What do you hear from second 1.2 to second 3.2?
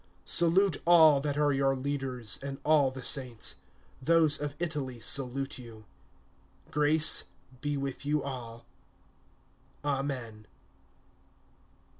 that are your leaders, and all the